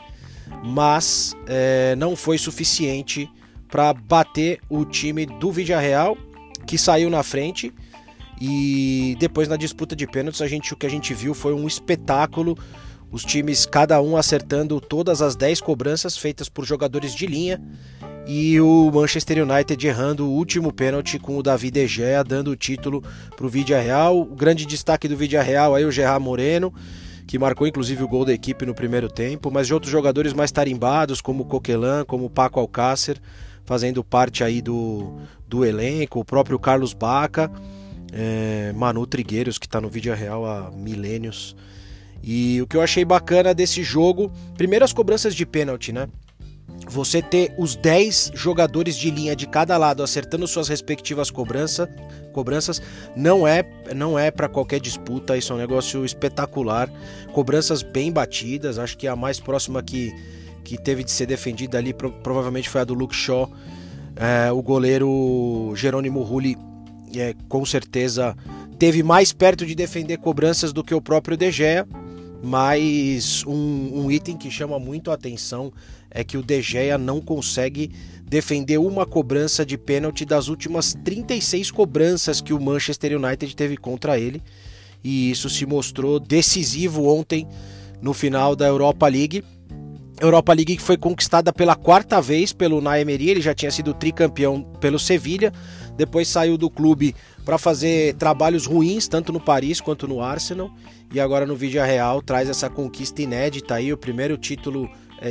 mas 0.63 1.33
é, 1.47 1.95
não 1.95 2.15
foi 2.15 2.37
suficiente 2.37 3.29
para 3.67 3.93
bater 3.93 4.59
o 4.69 4.85
time 4.85 5.25
do 5.25 5.51
Villarreal, 5.51 6.17
que 6.67 6.77
saiu 6.77 7.09
na 7.09 7.23
frente. 7.23 7.73
E 8.39 9.15
depois 9.19 9.47
na 9.47 9.55
disputa 9.55 9.95
de 9.95 10.07
pênaltis, 10.07 10.41
a 10.41 10.47
gente, 10.47 10.73
o 10.73 10.77
que 10.77 10.85
a 10.85 10.89
gente 10.89 11.13
viu 11.13 11.33
foi 11.33 11.53
um 11.53 11.67
espetáculo. 11.67 12.57
Os 13.11 13.23
times, 13.23 13.65
cada 13.65 14.01
um 14.01 14.17
acertando 14.17 14.79
todas 14.81 15.21
as 15.21 15.35
10 15.35 15.61
cobranças 15.61 16.17
feitas 16.17 16.49
por 16.49 16.65
jogadores 16.65 17.13
de 17.13 17.27
linha 17.27 17.61
e 18.27 18.59
o 18.61 18.91
Manchester 18.93 19.43
United 19.43 19.87
errando 19.87 20.27
o 20.27 20.31
último 20.31 20.71
pênalti 20.71 21.17
com 21.17 21.37
o 21.37 21.43
David 21.43 21.73
De 21.73 21.87
Gea 21.87 22.23
dando 22.23 22.51
o 22.51 22.55
título 22.55 23.03
para 23.35 23.45
o 23.45 23.49
Vidia 23.49 23.79
Real. 23.81 24.21
O 24.21 24.35
grande 24.35 24.65
destaque 24.65 25.07
do 25.07 25.17
Vidia 25.17 25.41
Real 25.41 25.73
aí 25.73 25.83
o 25.83 25.91
Gerard 25.91 26.23
Moreno, 26.23 26.73
que 27.27 27.39
marcou 27.39 27.65
inclusive 27.67 28.03
o 28.03 28.07
gol 28.07 28.23
da 28.23 28.33
equipe 28.33 28.65
no 28.65 28.75
primeiro 28.75 29.09
tempo, 29.09 29.49
mas 29.51 29.67
de 29.67 29.73
outros 29.73 29.91
jogadores 29.91 30.33
mais 30.33 30.51
tarimbados 30.51 31.19
como 31.19 31.43
o 31.43 31.45
Coquelin, 31.45 32.05
como 32.07 32.25
o 32.25 32.29
Paco 32.29 32.59
Alcácer, 32.59 33.17
fazendo 33.65 34.03
parte 34.03 34.43
aí 34.43 34.61
do, 34.61 35.17
do 35.47 35.65
elenco, 35.65 36.19
o 36.19 36.25
próprio 36.25 36.59
Carlos 36.59 36.93
Baca, 36.93 37.51
é, 38.13 38.71
Manu 38.75 39.05
Trigueiros 39.07 39.57
que 39.57 39.65
está 39.65 39.81
no 39.81 39.89
Vidia 39.89 40.13
Real 40.15 40.45
há 40.45 40.71
milênios. 40.71 41.55
E 42.23 42.61
o 42.61 42.67
que 42.67 42.77
eu 42.77 42.81
achei 42.81 43.03
bacana 43.03 43.51
desse 43.51 43.81
jogo, 43.81 44.31
primeiro 44.55 44.85
as 44.85 44.93
cobranças 44.93 45.33
de 45.33 45.43
pênalti, 45.43 45.91
né? 45.91 46.07
Você 46.89 47.21
ter 47.21 47.53
os 47.57 47.75
10 47.75 48.31
jogadores 48.33 48.95
de 48.97 49.09
linha 49.09 49.35
de 49.35 49.47
cada 49.47 49.77
lado 49.77 50.03
acertando 50.03 50.47
suas 50.47 50.67
respectivas 50.67 51.31
cobrança, 51.31 51.89
cobranças 52.33 52.81
não 53.15 53.47
é 53.47 53.63
não 53.95 54.17
é 54.17 54.29
para 54.29 54.49
qualquer 54.49 54.79
disputa, 54.79 55.37
isso 55.37 55.53
é 55.53 55.55
um 55.55 55.59
negócio 55.59 56.03
espetacular. 56.03 56.91
Cobranças 57.33 57.81
bem 57.81 58.11
batidas, 58.11 58.77
acho 58.77 58.97
que 58.97 59.07
a 59.07 59.15
mais 59.15 59.39
próxima 59.39 59.81
que, 59.81 60.13
que 60.63 60.77
teve 60.77 61.03
de 61.03 61.11
ser 61.11 61.25
defendida 61.25 61.77
ali 61.77 61.93
pro, 61.93 62.11
provavelmente 62.11 62.69
foi 62.69 62.81
a 62.81 62.83
do 62.83 62.93
Luke 62.93 63.15
Shaw. 63.15 63.49
É, 64.15 64.51
o 64.51 64.61
goleiro 64.61 65.71
Jerônimo 65.75 66.21
Rulli 66.21 66.57
é, 67.15 67.33
com 67.47 67.65
certeza 67.65 68.35
teve 68.77 69.03
mais 69.03 69.31
perto 69.31 69.65
de 69.65 69.75
defender 69.75 70.17
cobranças 70.17 70.73
do 70.73 70.83
que 70.83 70.93
o 70.93 71.01
próprio 71.01 71.37
De 71.37 71.51
Gea, 71.51 71.87
mas 72.43 73.43
um, 73.45 74.03
um 74.03 74.11
item 74.11 74.35
que 74.35 74.49
chama 74.49 74.79
muito 74.79 75.11
a 75.11 75.13
atenção 75.13 75.71
é 76.11 76.23
que 76.23 76.37
o 76.37 76.43
De 76.43 76.61
Gea 76.61 76.97
não 76.97 77.21
consegue 77.21 77.91
defender 78.31 78.77
uma 78.77 79.05
cobrança 79.05 79.65
de 79.65 79.77
pênalti 79.77 80.23
das 80.23 80.47
últimas 80.47 80.93
36 81.03 81.71
cobranças 81.71 82.39
que 82.39 82.53
o 82.53 82.61
Manchester 82.61 83.17
United 83.17 83.55
teve 83.55 83.75
contra 83.75 84.19
ele. 84.19 84.41
E 85.03 85.31
isso 85.31 85.49
se 85.49 85.65
mostrou 85.65 86.19
decisivo 86.19 87.07
ontem 87.07 87.47
no 88.01 88.13
final 88.13 88.55
da 88.55 88.67
Europa 88.67 89.07
League. 89.07 89.43
Europa 90.19 90.53
League 90.53 90.75
que 90.75 90.81
foi 90.81 90.97
conquistada 90.97 91.51
pela 91.51 91.75
quarta 91.75 92.21
vez 92.21 92.53
pelo 92.53 92.79
Naemeri, 92.79 93.29
ele 93.29 93.41
já 93.41 93.55
tinha 93.55 93.71
sido 93.71 93.93
tricampeão 93.93 94.61
pelo 94.79 94.99
Sevilha, 94.99 95.51
depois 95.97 96.27
saiu 96.27 96.57
do 96.57 96.69
clube 96.69 97.15
para 97.43 97.57
fazer 97.57 98.13
trabalhos 98.15 98.67
ruins 98.67 99.07
tanto 99.07 99.33
no 99.33 99.39
Paris 99.39 99.81
quanto 99.81 100.07
no 100.07 100.21
Arsenal 100.21 100.69
e 101.11 101.19
agora 101.19 101.47
no 101.47 101.55
Vídeo 101.55 101.83
Real 101.83 102.21
traz 102.21 102.49
essa 102.49 102.69
conquista 102.69 103.21
inédita 103.21 103.75
aí, 103.75 103.91
o 103.91 103.97
primeiro 103.97 104.37
título 104.37 104.87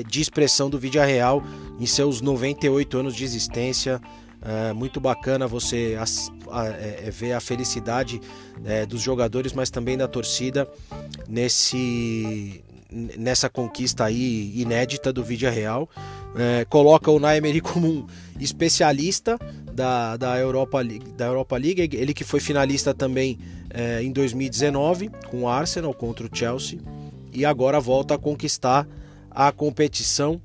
de 0.09 0.21
expressão 0.21 0.71
do 0.71 0.79
Vídeo 0.79 1.03
Real 1.03 1.43
em 1.79 1.87
seus 1.87 2.21
98 2.21 2.99
anos 2.99 3.15
de 3.15 3.25
existência. 3.25 4.01
É 4.43 4.73
muito 4.73 5.01
bacana 5.01 5.47
você 5.47 5.97
é, 5.97 7.07
é, 7.07 7.11
ver 7.11 7.33
a 7.33 7.41
felicidade 7.41 8.21
é, 8.65 8.87
dos 8.87 9.03
jogadores, 9.03 9.53
mas 9.53 9.71
também 9.71 9.99
da 9.99 10.09
torcida 10.09 10.69
nesse 11.29 12.65
nessa 12.93 13.49
conquista 13.49 14.05
aí 14.05 14.53
inédita 14.61 15.13
do 15.13 15.23
Vídeo 15.23 15.51
Real. 15.51 15.89
É, 16.37 16.65
coloca 16.65 17.11
o 17.11 17.21
Naemery 17.21 17.61
como 17.63 17.87
um 17.87 18.07
especialista 18.39 19.39
da, 19.73 20.17
da, 20.17 20.39
Europa, 20.39 20.83
da 21.17 21.27
Europa 21.27 21.57
League, 21.57 21.89
ele 21.93 22.13
que 22.13 22.25
foi 22.25 22.41
finalista 22.41 22.93
também 22.93 23.39
é, 23.71 24.03
em 24.03 24.13
2019 24.13 25.11
com 25.31 25.43
o 25.43 25.49
Arsenal 25.49 25.95
contra 25.95 26.27
o 26.27 26.31
Chelsea 26.33 26.81
e 27.33 27.45
agora 27.45 27.79
volta 27.79 28.15
a 28.15 28.19
conquistar 28.19 28.87
a 29.31 29.53
competição. 29.53 30.41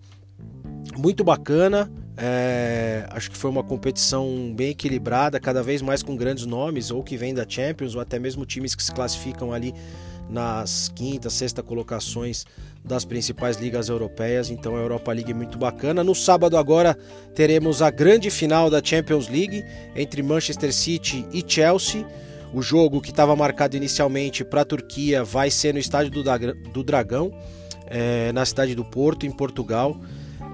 Muito 0.98 1.24
bacana, 1.24 1.92
É, 2.18 3.06
acho 3.10 3.30
que 3.30 3.36
foi 3.36 3.50
uma 3.50 3.64
competição 3.64 4.54
bem 4.56 4.70
equilibrada, 4.70 5.38
cada 5.38 5.62
vez 5.62 5.82
mais 5.82 6.02
com 6.02 6.16
grandes 6.16 6.46
nomes, 6.46 6.90
ou 6.90 7.04
que 7.04 7.18
vêm 7.18 7.34
da 7.34 7.46
Champions, 7.48 7.94
ou 7.94 8.02
até 8.02 8.18
mesmo 8.18 8.46
times 8.46 8.74
que 8.74 8.82
se 8.82 8.92
classificam 8.94 9.52
ali 9.52 9.74
nas 10.30 10.90
quinta, 10.96 11.30
sexta 11.30 11.62
colocações 11.62 12.46
das 12.84 13.04
principais 13.04 13.58
ligas 13.58 13.90
europeias. 13.90 14.50
Então 14.50 14.76
a 14.76 14.80
Europa 14.80 15.12
League 15.12 15.32
é 15.32 15.36
muito 15.36 15.58
bacana. 15.58 16.04
No 16.04 16.16
sábado 16.16 16.58
agora 16.58 16.98
teremos 17.36 17.82
a 17.82 17.92
grande 17.92 18.30
final 18.30 18.70
da 18.70 18.82
Champions 18.84 19.28
League 19.28 19.64
entre 19.96 20.24
Manchester 20.24 20.74
City 20.74 21.26
e 21.34 21.44
Chelsea. 21.46 22.06
O 22.54 22.62
jogo 22.62 23.02
que 23.02 23.10
estava 23.10 23.36
marcado 23.36 23.76
inicialmente 23.76 24.44
para 24.46 24.62
a 24.62 24.66
Turquia 24.66 25.24
vai 25.24 25.52
ser 25.52 25.74
no 25.74 25.80
estádio 25.80 26.12
do, 26.12 26.84
Dragão, 26.84 27.32
é, 27.88 28.32
na 28.32 28.46
cidade 28.46 28.76
do 28.76 28.84
Porto, 28.84 29.26
em 29.26 29.32
Portugal. 29.32 30.00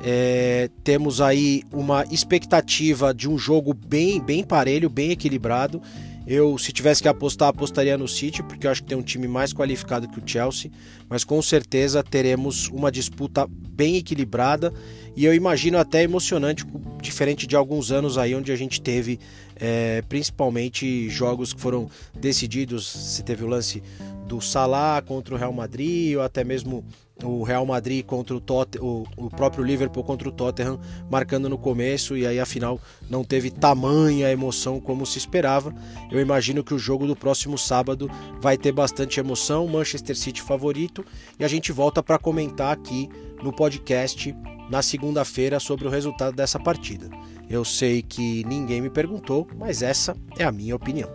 É, 0.04 0.70
temos 0.84 1.22
aí 1.22 1.64
uma 1.72 2.04
expectativa 2.10 3.14
de 3.14 3.30
um 3.30 3.38
jogo 3.38 3.74
bem, 3.74 4.20
bem 4.20 4.44
parelho, 4.44 4.90
bem 4.90 5.12
equilibrado. 5.12 5.82
Eu, 6.26 6.58
se 6.58 6.72
tivesse 6.72 7.02
que 7.02 7.08
apostar, 7.08 7.50
apostaria 7.50 7.98
no 7.98 8.08
City, 8.08 8.44
porque 8.44 8.68
eu 8.68 8.72
acho 8.72 8.84
que 8.84 8.90
tem 8.90 8.98
um 8.98 9.02
time 9.02 9.28
mais 9.28 9.54
qualificado 9.54 10.08
que 10.08 10.20
o 10.20 10.24
Chelsea, 10.26 10.72
mas 11.10 11.24
com 11.24 11.42
certeza 11.42 12.04
teremos 12.04 12.68
uma 12.70 12.92
disputa 12.92 13.48
bem 13.50 13.98
equilibrada 13.98 14.72
e 15.16 15.26
eu 15.26 15.34
imagino 15.34 15.78
até 15.78 16.04
emocionante, 16.04 16.66
diferente 17.02 17.46
de 17.48 17.56
alguns 17.56 17.92
anos 17.92 18.18
aí 18.18 18.34
onde 18.36 18.52
a 18.52 18.56
gente 18.56 18.80
teve 18.82 19.20
é, 19.56 20.04
principalmente 20.08 21.10
jogos 21.10 21.54
que 21.54 21.60
foram 21.60 21.90
decididos. 22.16 22.88
Se 22.88 23.24
teve 23.24 23.44
o 23.44 23.48
lance 23.48 23.84
do 24.28 24.40
Salah 24.40 25.02
contra 25.02 25.36
o 25.36 25.38
Real 25.38 25.52
Madrid, 25.52 26.16
ou 26.16 26.22
até 26.22 26.44
mesmo 26.44 26.86
o 27.24 27.44
Real 27.44 27.66
Madrid 27.66 28.06
contra 28.06 28.36
o, 28.36 28.40
Tot 28.40 28.78
o, 28.80 29.04
o 29.18 29.30
próprio 29.30 29.64
Liverpool 29.64 30.04
contra 30.04 30.28
o 30.28 30.32
Tottenham, 30.32 30.80
marcando 31.10 31.50
no 31.50 31.58
começo, 31.58 32.18
e 32.18 32.26
aí 32.26 32.40
afinal 32.40 32.80
não 33.10 33.24
teve 33.24 33.52
tamanha 33.52 34.32
emoção 34.32 34.80
como 34.80 35.06
se 35.06 35.18
esperava. 35.18 35.74
Eu 36.12 36.20
imagino 36.20 36.64
que 36.64 36.74
o 36.74 36.80
jogo 36.80 37.08
do 37.08 37.16
próximo 37.16 37.58
sábado 37.58 38.10
vai 38.40 38.58
ter 38.58 38.72
bastante 38.72 39.20
emoção, 39.20 39.68
Manchester 39.68 40.16
City 40.16 40.42
favorito, 40.42 41.06
e 41.40 41.46
a 41.46 41.48
gente 41.48 41.72
volta 41.72 42.02
para 42.02 42.18
comentar 42.18 42.74
aqui 42.74 43.10
no 43.42 43.52
podcast 43.52 44.36
na 44.70 44.82
segunda-feira 44.82 45.60
sobre 45.60 45.88
o 45.88 45.90
resultado 45.90 46.36
dessa 46.36 46.60
partida. 46.60 47.10
Eu 47.50 47.66
sei 47.66 48.02
que 48.02 48.46
ninguém 48.46 48.80
me 48.80 48.90
perguntou, 48.90 49.48
mas 49.58 49.82
essa 49.82 50.16
é 50.38 50.44
a 50.46 50.52
minha 50.52 50.76
opinião. 50.76 51.10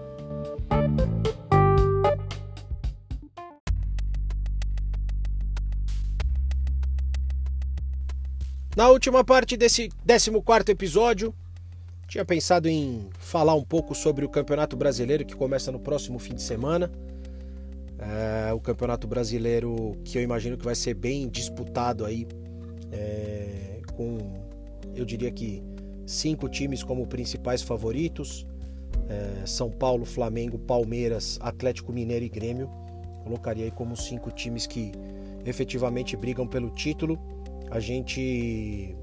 Na 8.76 8.90
última 8.90 9.24
parte 9.24 9.56
desse 9.56 9.88
14 10.06 10.70
episódio, 10.70 11.34
tinha 12.06 12.26
pensado 12.26 12.68
em 12.68 13.08
falar 13.18 13.54
um 13.54 13.64
pouco 13.64 13.94
sobre 13.94 14.22
o 14.22 14.28
Campeonato 14.28 14.76
Brasileiro 14.76 15.24
que 15.24 15.34
começa 15.34 15.72
no 15.72 15.80
próximo 15.80 16.18
fim 16.18 16.34
de 16.34 16.42
semana. 16.42 16.92
É, 17.98 18.52
o 18.52 18.60
Campeonato 18.60 19.06
Brasileiro 19.06 19.96
que 20.04 20.18
eu 20.18 20.22
imagino 20.22 20.58
que 20.58 20.64
vai 20.66 20.74
ser 20.74 20.92
bem 20.92 21.26
disputado 21.26 22.04
aí, 22.04 22.28
é, 22.92 23.80
com 23.94 24.18
eu 24.94 25.06
diria 25.06 25.30
que 25.30 25.62
cinco 26.04 26.46
times 26.46 26.82
como 26.82 27.06
principais 27.06 27.62
favoritos: 27.62 28.46
é, 29.08 29.46
São 29.46 29.70
Paulo, 29.70 30.04
Flamengo, 30.04 30.58
Palmeiras, 30.58 31.38
Atlético 31.40 31.94
Mineiro 31.94 32.26
e 32.26 32.28
Grêmio. 32.28 32.68
Colocaria 33.24 33.64
aí 33.64 33.70
como 33.70 33.96
cinco 33.96 34.30
times 34.30 34.66
que 34.66 34.92
efetivamente 35.46 36.14
brigam 36.14 36.46
pelo 36.46 36.68
título. 36.68 37.18
A 37.70 37.80
gente 37.80 38.94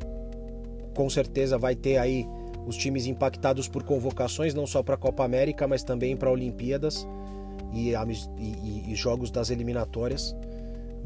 com 0.96 1.10
certeza 1.10 1.58
vai 1.58 1.76
ter 1.76 1.98
aí 1.98 2.26
os 2.66 2.78
times 2.78 3.06
impactados 3.06 3.68
por 3.68 3.84
convocações, 3.84 4.54
não 4.54 4.66
só 4.66 4.82
para 4.82 4.96
a 4.96 4.98
Copa 4.98 5.24
América, 5.24 5.68
mas 5.68 5.84
também 5.84 6.16
para 6.16 6.32
Olimpíadas 6.32 7.06
e, 7.74 7.94
e, 7.94 8.92
e, 8.92 8.96
jogos 8.96 9.32
das 9.32 9.50
eliminatórias. 9.50 10.36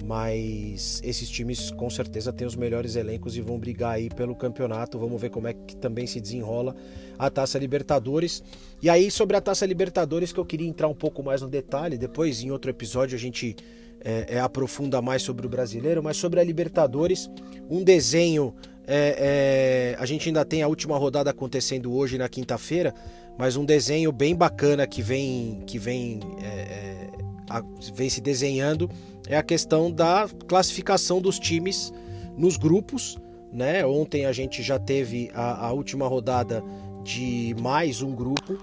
Mas 0.06 1.02
esses 1.04 1.28
times 1.28 1.72
com 1.72 1.90
certeza 1.90 2.32
têm 2.32 2.46
os 2.46 2.56
melhores 2.56 2.96
elencos 2.96 3.36
e 3.36 3.42
vão 3.42 3.58
brigar 3.58 3.96
aí 3.96 4.10
pelo 4.10 4.36
campeonato. 4.36 5.00
Vamos 5.00 5.20
ver 5.20 5.32
como 5.32 5.48
é 5.48 5.54
que 5.54 5.76
também 5.76 6.06
se 6.06 6.22
desenrola 6.22 6.76
a 7.18 7.32
Taça 7.32 7.58
Libertadores. 7.58 8.44
E 8.80 8.92
aí, 8.92 9.10
sobre 9.10 9.36
a 9.36 9.42
Taça 9.42 9.66
Libertadores, 9.66 10.32
que 10.32 10.40
eu 10.40 10.46
queria 10.46 10.68
entrar 10.68 10.88
um 10.88 10.94
pouco 10.94 11.24
mais 11.24 11.42
no 11.42 11.48
detalhe. 11.48 11.98
Depois, 11.98 12.44
em 12.44 12.52
outro 12.52 12.70
episódio, 12.70 13.16
a 13.16 13.20
gente 13.20 13.56
é, 14.04 14.36
é, 14.36 14.39
aprofunda 14.39 15.01
mais 15.01 15.22
sobre 15.22 15.46
o 15.46 15.50
brasileiro, 15.50 16.01
mas 16.04 16.18
sobre 16.18 16.39
a 16.39 16.44
Libertadores, 16.44 17.30
um 17.70 17.84
desenho. 17.84 18.54
É, 18.89 19.96
é, 19.98 20.01
a 20.01 20.06
gente 20.06 20.30
ainda 20.30 20.46
tem 20.46 20.62
a 20.62 20.68
última 20.68 20.98
rodada 20.98 21.30
acontecendo 21.30 21.94
hoje 21.94 22.18
na 22.18 22.30
quinta-feira, 22.30 22.94
mas 23.38 23.58
um 23.58 23.66
desenho 23.66 24.12
bem 24.12 24.34
bacana 24.34 24.88
que 24.88 25.01
vem 25.01 25.62
que 25.68 25.77
vem 25.77 26.22
é, 26.42 26.48
é, 26.48 27.10
a, 27.50 27.62
vem 27.94 28.10
se 28.10 28.22
desenhando 28.22 28.89
é 29.27 29.36
a 29.36 29.44
questão 29.44 29.92
da 29.92 30.30
classificação 30.48 31.22
dos 31.22 31.38
times 31.38 31.94
nos 32.38 32.56
grupos. 32.56 33.18
Né? 33.51 33.86
Ontem 33.86 34.25
a 34.25 34.32
gente 34.32 34.63
já 34.63 34.80
teve 34.80 35.30
a, 35.34 35.68
a 35.68 35.72
última 35.74 36.08
rodada 36.08 36.63
de 37.04 37.56
mais 37.60 38.01
um 38.01 38.13
grupo 38.13 38.58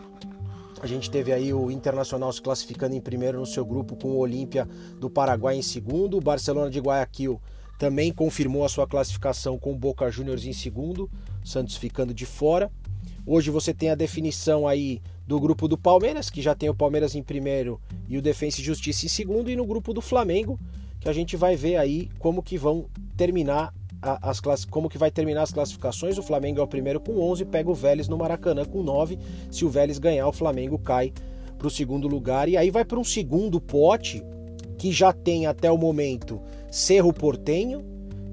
a 0.84 0.86
gente 0.86 1.10
teve 1.10 1.32
aí 1.32 1.50
o 1.50 1.70
Internacional 1.70 2.30
se 2.30 2.42
classificando 2.42 2.94
em 2.94 3.00
primeiro 3.00 3.40
no 3.40 3.46
seu 3.46 3.64
grupo 3.64 3.96
com 3.96 4.08
o 4.08 4.18
Olímpia 4.18 4.68
do 5.00 5.08
Paraguai 5.08 5.56
em 5.56 5.62
segundo. 5.62 6.18
O 6.18 6.20
Barcelona 6.20 6.70
de 6.70 6.78
Guayaquil 6.78 7.40
também 7.78 8.12
confirmou 8.12 8.66
a 8.66 8.68
sua 8.68 8.86
classificação 8.86 9.58
com 9.58 9.72
o 9.72 9.78
Boca 9.78 10.10
Juniors 10.10 10.44
em 10.44 10.52
segundo, 10.52 11.10
Santos 11.42 11.78
ficando 11.78 12.12
de 12.12 12.26
fora. 12.26 12.70
Hoje 13.24 13.50
você 13.50 13.72
tem 13.72 13.88
a 13.88 13.94
definição 13.94 14.68
aí 14.68 15.00
do 15.26 15.40
grupo 15.40 15.66
do 15.66 15.78
Palmeiras, 15.78 16.28
que 16.28 16.42
já 16.42 16.54
tem 16.54 16.68
o 16.68 16.74
Palmeiras 16.74 17.14
em 17.14 17.22
primeiro 17.22 17.80
e 18.06 18.18
o 18.18 18.22
Defensa 18.22 18.60
e 18.60 18.64
Justiça 18.64 19.06
em 19.06 19.08
segundo, 19.08 19.50
e 19.50 19.56
no 19.56 19.64
grupo 19.64 19.94
do 19.94 20.02
Flamengo, 20.02 20.60
que 21.00 21.08
a 21.08 21.14
gente 21.14 21.34
vai 21.34 21.56
ver 21.56 21.78
aí 21.78 22.10
como 22.18 22.42
que 22.42 22.58
vão 22.58 22.90
terminar 23.16 23.72
as 24.22 24.40
class... 24.40 24.64
como 24.64 24.88
que 24.88 24.98
vai 24.98 25.10
terminar 25.10 25.42
as 25.42 25.52
classificações. 25.52 26.18
O 26.18 26.22
Flamengo 26.22 26.60
é 26.60 26.62
o 26.62 26.68
primeiro 26.68 27.00
com 27.00 27.18
11, 27.18 27.44
pega 27.46 27.70
o 27.70 27.74
Vélez 27.74 28.08
no 28.08 28.18
Maracanã 28.18 28.64
com 28.64 28.82
9. 28.82 29.18
Se 29.50 29.64
o 29.64 29.70
Vélez 29.70 29.98
ganhar, 29.98 30.28
o 30.28 30.32
Flamengo 30.32 30.78
cai 30.78 31.12
para 31.56 31.66
o 31.66 31.70
segundo 31.70 32.06
lugar. 32.06 32.48
E 32.48 32.56
aí 32.56 32.70
vai 32.70 32.84
para 32.84 32.98
um 32.98 33.04
segundo 33.04 33.60
pote 33.60 34.22
que 34.76 34.92
já 34.92 35.12
tem 35.12 35.46
até 35.46 35.70
o 35.70 35.78
momento 35.78 36.40
Cerro 36.70 37.12
Portenho, 37.12 37.84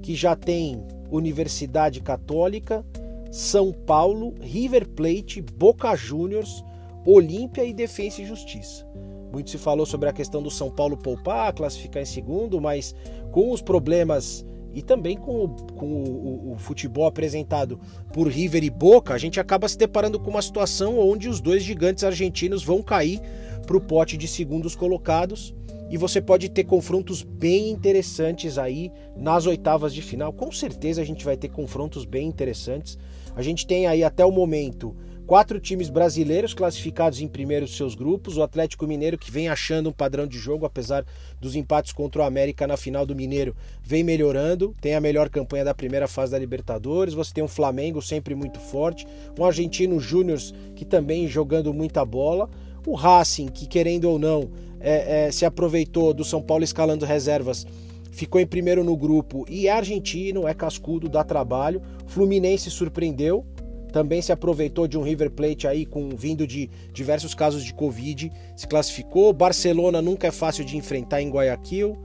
que 0.02 0.14
já 0.14 0.36
tem 0.36 0.84
Universidade 1.10 2.00
Católica, 2.00 2.84
São 3.30 3.72
Paulo, 3.72 4.34
River 4.40 4.88
Plate, 4.88 5.40
Boca 5.40 5.94
Juniors, 5.94 6.64
Olímpia 7.06 7.64
e 7.64 7.72
Defensa 7.72 8.20
e 8.20 8.26
Justiça. 8.26 8.86
Muito 9.32 9.48
se 9.48 9.58
falou 9.58 9.86
sobre 9.86 10.08
a 10.08 10.12
questão 10.12 10.42
do 10.42 10.50
São 10.50 10.70
Paulo 10.70 10.96
poupar, 10.96 11.54
classificar 11.54 12.02
em 12.02 12.06
segundo, 12.06 12.60
mas 12.60 12.94
com 13.30 13.50
os 13.50 13.62
problemas 13.62 14.44
e 14.74 14.82
também 14.82 15.16
com, 15.16 15.44
o, 15.44 15.48
com 15.74 15.86
o, 15.86 16.52
o, 16.52 16.58
futebol 16.58 17.06
apresentado 17.06 17.78
por 18.12 18.28
River 18.28 18.64
e 18.64 18.70
Boca, 18.70 19.14
a 19.14 19.18
gente 19.18 19.38
acaba 19.38 19.68
se 19.68 19.76
deparando 19.76 20.18
com 20.18 20.30
uma 20.30 20.42
situação 20.42 20.98
onde 20.98 21.28
os 21.28 21.40
dois 21.40 21.62
gigantes 21.62 22.04
argentinos 22.04 22.62
vão 22.62 22.82
cair 22.82 23.20
para 23.66 23.76
o 23.76 23.80
pote 23.80 24.16
de 24.16 24.26
segundos 24.26 24.74
colocados 24.74 25.54
e 25.92 25.98
você 25.98 26.22
pode 26.22 26.48
ter 26.48 26.64
confrontos 26.64 27.22
bem 27.22 27.70
interessantes 27.70 28.56
aí 28.56 28.90
nas 29.14 29.44
oitavas 29.44 29.92
de 29.92 30.00
final. 30.00 30.32
Com 30.32 30.50
certeza 30.50 31.02
a 31.02 31.04
gente 31.04 31.22
vai 31.22 31.36
ter 31.36 31.48
confrontos 31.48 32.06
bem 32.06 32.26
interessantes. 32.26 32.98
A 33.36 33.42
gente 33.42 33.66
tem 33.66 33.86
aí 33.86 34.02
até 34.02 34.24
o 34.24 34.30
momento 34.30 34.96
Quatro 35.26 35.60
times 35.60 35.88
brasileiros 35.88 36.52
classificados 36.52 37.20
em 37.20 37.28
primeiro 37.28 37.64
dos 37.64 37.76
seus 37.76 37.94
grupos. 37.94 38.36
O 38.36 38.42
Atlético 38.42 38.86
Mineiro, 38.86 39.16
que 39.16 39.30
vem 39.30 39.48
achando 39.48 39.88
um 39.88 39.92
padrão 39.92 40.26
de 40.26 40.36
jogo, 40.36 40.66
apesar 40.66 41.04
dos 41.40 41.54
empates 41.54 41.92
contra 41.92 42.22
o 42.22 42.24
América 42.24 42.66
na 42.66 42.76
final 42.76 43.06
do 43.06 43.14
Mineiro, 43.14 43.54
vem 43.82 44.02
melhorando. 44.02 44.74
Tem 44.80 44.94
a 44.94 45.00
melhor 45.00 45.30
campanha 45.30 45.64
da 45.64 45.74
primeira 45.74 46.08
fase 46.08 46.32
da 46.32 46.38
Libertadores. 46.38 47.14
Você 47.14 47.32
tem 47.32 47.44
um 47.44 47.48
Flamengo 47.48 48.02
sempre 48.02 48.34
muito 48.34 48.58
forte. 48.58 49.06
Um 49.38 49.44
Argentino 49.44 50.00
Júnior, 50.00 50.38
que 50.74 50.84
também 50.84 51.28
jogando 51.28 51.72
muita 51.72 52.04
bola. 52.04 52.50
O 52.84 52.94
Racing, 52.94 53.46
que 53.46 53.66
querendo 53.66 54.10
ou 54.10 54.18
não, 54.18 54.50
é, 54.80 55.26
é, 55.26 55.30
se 55.30 55.44
aproveitou 55.44 56.12
do 56.12 56.24
São 56.24 56.42
Paulo 56.42 56.64
escalando 56.64 57.06
reservas 57.06 57.64
ficou 58.12 58.38
em 58.38 58.46
primeiro 58.46 58.84
no 58.84 58.94
grupo 58.94 59.44
e 59.48 59.66
é 59.66 59.72
argentino, 59.72 60.46
é 60.46 60.52
cascudo, 60.54 61.08
dá 61.08 61.24
trabalho. 61.24 61.82
Fluminense 62.06 62.70
surpreendeu, 62.70 63.44
também 63.92 64.22
se 64.22 64.32
aproveitou 64.32 64.88
de 64.88 64.98
um 64.98 65.02
River 65.02 65.30
Plate 65.30 65.68
aí 65.68 65.84
com 65.84 66.08
vindo 66.16 66.46
de 66.46 66.68
diversos 66.92 67.34
casos 67.34 67.62
de 67.62 67.74
Covid, 67.74 68.32
se 68.56 68.66
classificou. 68.66 69.32
Barcelona 69.32 70.00
nunca 70.00 70.26
é 70.26 70.30
fácil 70.30 70.64
de 70.64 70.76
enfrentar 70.76 71.20
em 71.20 71.30
Guayaquil. 71.30 71.96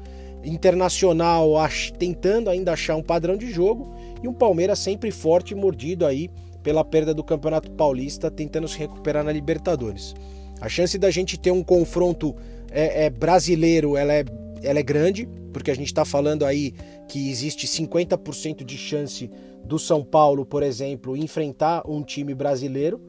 Internacional 0.44 1.58
ach, 1.58 1.92
tentando 1.98 2.50
ainda 2.50 2.74
achar 2.74 2.96
um 2.96 3.02
padrão 3.02 3.36
de 3.36 3.52
jogo 3.52 3.92
e 4.22 4.28
um 4.28 4.34
Palmeiras 4.34 4.80
sempre 4.80 5.10
forte 5.10 5.52
e 5.52 5.56
mordido 5.56 6.06
aí 6.06 6.30
pela 6.62 6.84
perda 6.84 7.14
do 7.14 7.24
Campeonato 7.24 7.72
Paulista, 7.72 8.30
tentando 8.30 8.68
se 8.68 8.78
recuperar 8.78 9.24
na 9.24 9.32
Libertadores. 9.32 10.14
A 10.60 10.68
chance 10.68 10.98
da 10.98 11.10
gente 11.10 11.40
ter 11.40 11.52
um 11.52 11.64
confronto 11.64 12.36
é, 12.72 13.06
é 13.06 13.10
brasileiro, 13.10 13.96
ela 13.96 14.14
é, 14.14 14.26
ela 14.62 14.80
é 14.80 14.84
grande, 14.84 15.28
porque 15.54 15.72
a 15.72 15.76
gente 15.76 15.88
está 15.88 16.04
falando 16.04 16.46
aí 16.46 16.74
que 17.08 17.30
existe 17.30 17.68
50% 17.68 18.64
de 18.64 18.78
chance 18.78 19.30
do 19.68 19.78
São 19.78 20.04
Paulo, 20.04 20.46
por 20.46 20.64
exemplo, 20.64 21.18
enfrentar 21.18 21.84
um 21.86 22.02
time 22.02 22.34
brasileiro 22.34 23.02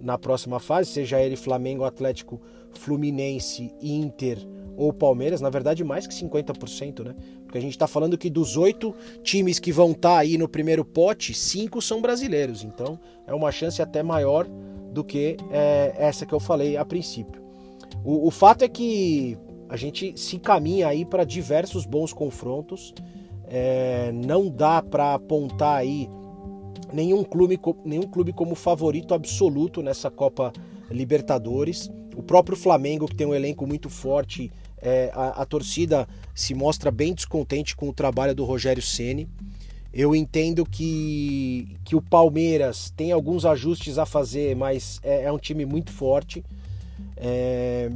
na 0.00 0.16
próxima 0.16 0.58
fase, 0.58 0.90
seja 0.90 1.20
ele 1.20 1.36
Flamengo, 1.36 1.84
Atlético, 1.84 2.40
Fluminense, 2.72 3.72
Inter 3.80 4.38
ou 4.76 4.92
Palmeiras, 4.92 5.40
na 5.40 5.50
verdade 5.50 5.84
mais 5.84 6.06
que 6.06 6.14
50%, 6.14 7.04
né? 7.04 7.14
Porque 7.44 7.58
a 7.58 7.60
gente 7.60 7.72
está 7.72 7.86
falando 7.86 8.18
que 8.18 8.28
dos 8.28 8.56
oito 8.56 8.94
times 9.22 9.58
que 9.58 9.72
vão 9.72 9.92
estar 9.92 10.14
tá 10.14 10.18
aí 10.18 10.36
no 10.36 10.48
primeiro 10.48 10.84
pote, 10.84 11.32
cinco 11.32 11.80
são 11.80 12.00
brasileiros, 12.00 12.64
então 12.64 12.98
é 13.26 13.34
uma 13.34 13.52
chance 13.52 13.80
até 13.80 14.02
maior 14.02 14.46
do 14.92 15.04
que 15.04 15.36
é, 15.50 15.94
essa 15.98 16.24
que 16.26 16.32
eu 16.32 16.40
falei 16.40 16.76
a 16.76 16.84
princípio. 16.84 17.42
O, 18.04 18.26
o 18.28 18.30
fato 18.30 18.62
é 18.62 18.68
que 18.68 19.36
a 19.68 19.76
gente 19.76 20.14
se 20.16 20.38
caminha 20.38 20.88
aí 20.88 21.04
para 21.04 21.24
diversos 21.24 21.84
bons 21.84 22.12
confrontos. 22.12 22.94
É, 23.48 24.10
não 24.12 24.48
dá 24.48 24.82
para 24.82 25.14
apontar 25.14 25.78
aí 25.78 26.08
nenhum 26.92 27.22
clube, 27.24 27.58
nenhum 27.84 28.02
clube 28.02 28.32
como 28.32 28.54
favorito 28.54 29.14
absoluto 29.14 29.82
nessa 29.82 30.10
Copa 30.10 30.52
Libertadores. 30.90 31.90
O 32.16 32.22
próprio 32.22 32.56
Flamengo, 32.56 33.06
que 33.06 33.14
tem 33.14 33.26
um 33.26 33.34
elenco 33.34 33.66
muito 33.66 33.90
forte, 33.90 34.50
é, 34.78 35.10
a, 35.14 35.42
a, 35.42 35.46
torcida 35.46 36.08
se 36.34 36.54
mostra 36.54 36.90
bem 36.90 37.14
descontente 37.14 37.76
com 37.76 37.88
o 37.88 37.92
trabalho 37.92 38.34
do 38.34 38.44
Rogério 38.44 38.82
Ceni. 38.82 39.28
Eu 39.92 40.14
entendo 40.14 40.64
que, 40.64 41.76
que 41.84 41.96
o 41.96 42.02
Palmeiras 42.02 42.92
tem 42.96 43.12
alguns 43.12 43.46
ajustes 43.46 43.98
a 43.98 44.04
fazer, 44.04 44.54
mas 44.54 45.00
é, 45.02 45.24
é 45.24 45.32
um 45.32 45.38
time 45.38 45.64
muito 45.64 45.90
forte. 45.90 46.44
É, 47.16 47.90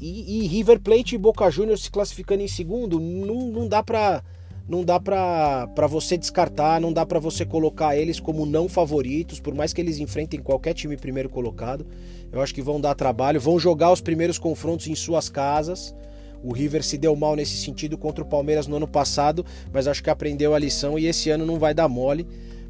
e, 0.00 0.44
e, 0.44 0.46
River 0.46 0.80
Plate 0.80 1.14
e 1.14 1.18
Boca 1.18 1.50
Juniors 1.50 1.82
se 1.82 1.90
classificando 1.90 2.42
em 2.42 2.48
segundo, 2.48 2.98
não, 2.98 3.48
não 3.48 3.68
dá 3.68 3.82
para 3.82 4.22
não 4.70 4.84
dá 4.84 5.00
para 5.00 5.88
você 5.88 6.16
descartar, 6.16 6.80
não 6.80 6.92
dá 6.92 7.04
para 7.04 7.18
você 7.18 7.44
colocar 7.44 7.96
eles 7.96 8.20
como 8.20 8.46
não 8.46 8.68
favoritos, 8.68 9.40
por 9.40 9.52
mais 9.52 9.72
que 9.72 9.80
eles 9.80 9.98
enfrentem 9.98 10.38
qualquer 10.38 10.74
time 10.74 10.96
primeiro 10.96 11.28
colocado. 11.28 11.84
Eu 12.30 12.40
acho 12.40 12.54
que 12.54 12.62
vão 12.62 12.80
dar 12.80 12.94
trabalho, 12.94 13.40
vão 13.40 13.58
jogar 13.58 13.90
os 13.90 14.00
primeiros 14.00 14.38
confrontos 14.38 14.86
em 14.86 14.94
suas 14.94 15.28
casas. 15.28 15.92
O 16.40 16.52
River 16.52 16.84
se 16.84 16.96
deu 16.96 17.16
mal 17.16 17.34
nesse 17.34 17.56
sentido 17.56 17.98
contra 17.98 18.22
o 18.22 18.26
Palmeiras 18.26 18.68
no 18.68 18.76
ano 18.76 18.86
passado, 18.86 19.44
mas 19.72 19.88
acho 19.88 20.04
que 20.04 20.08
aprendeu 20.08 20.54
a 20.54 20.58
lição 20.58 20.96
e 20.96 21.06
esse 21.06 21.30
ano 21.30 21.44
não 21.44 21.58
vai 21.58 21.74
dar 21.74 21.88
mole 21.88 22.24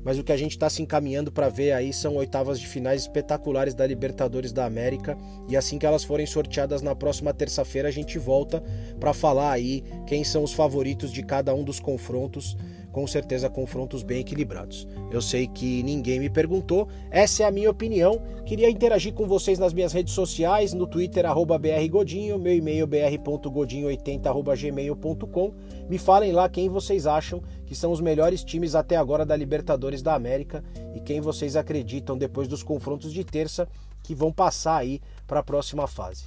mas 0.05 0.19
o 0.19 0.25
que 0.25 0.33
a 0.33 0.37
gente 0.37 0.53
está 0.53 0.69
se 0.71 0.83
encaminhando 0.83 1.31
para 1.31 1.49
ver 1.49 1.73
aí 1.73 1.93
são 1.93 2.17
oitavas 2.17 2.59
de 2.59 2.67
finais 2.67 3.03
espetaculares 3.03 3.75
da 3.75 3.87
Libertadores 3.87 4.53
da 4.53 4.65
América. 4.65 5.17
E 5.49 5.57
assim 5.57 5.79
que 5.79 5.87
elas 5.87 6.05
forem 6.05 6.27
sorteadas 6.27 6.83
na 6.83 6.95
próxima 6.95 7.33
terça-feira 7.35 7.89
a 7.89 7.93
gente 7.93 8.19
volta 8.19 8.63
para 8.99 9.13
falar 9.13 9.53
aí 9.53 9.85
quem 10.07 10.25
são 10.25 10.43
os 10.43 10.53
favoritos 10.53 11.13
de 11.13 11.23
cada 11.23 11.55
um 11.55 11.65
dos 11.65 11.81
confrontos 11.81 12.57
com 12.93 13.07
certeza 13.07 13.49
confrontos 13.49 14.03
bem 14.03 14.21
equilibrados. 14.21 14.87
Eu 15.11 15.23
sei 15.23 15.47
que 15.47 15.83
ninguém 15.83 16.21
me 16.21 16.31
perguntou, 16.31 16.89
essa 17.11 17.43
é 17.43 17.47
a 17.47 17.51
minha 17.51 17.71
opinião. 17.71 18.23
Queria 18.45 18.71
interagir 18.71 19.15
com 19.15 19.27
vocês 19.27 19.59
nas 19.59 19.73
minhas 19.73 19.93
redes 19.93 20.15
sociais, 20.15 20.73
no 20.73 20.87
Twitter, 20.87 21.25
brgodinho, 21.35 22.39
meu 22.39 22.55
e-mail 22.55 22.87
br.godinho80.gmail.com. 22.87 25.53
Me 25.89 25.99
falem 25.99 26.31
lá 26.33 26.49
quem 26.49 26.69
vocês 26.69 27.05
acham 27.07 27.43
que 27.67 27.75
são 27.75 27.91
os 27.93 28.01
melhores 28.01 28.43
times 28.43 28.75
até 28.75 28.97
agora 28.97 29.27
da 29.27 29.37
Libertadores 29.37 30.03
da 30.03 30.15
América 30.15 30.65
e 30.95 31.01
quem 31.01 31.21
vocês 31.21 31.57
acreditam 31.57 32.19
depois 32.19 32.49
dos 32.49 32.63
confrontos 32.63 33.13
de 33.13 33.25
terça 33.25 33.69
que 34.03 34.15
vão 34.15 34.33
passar 34.33 34.79
aí 34.79 35.03
para 35.27 35.41
a 35.41 35.43
próxima 35.43 35.87
fase. 35.87 36.25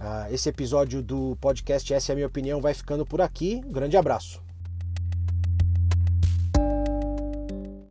Uh, 0.00 0.32
esse 0.32 0.48
episódio 0.48 1.02
do 1.02 1.36
podcast 1.40 1.92
Essa 1.92 2.10
é 2.10 2.12
a 2.12 2.16
Minha 2.16 2.26
Opinião 2.26 2.60
vai 2.60 2.74
ficando 2.74 3.06
por 3.06 3.22
aqui. 3.22 3.62
Um 3.66 3.72
grande 3.72 3.96
abraço. 3.96 4.45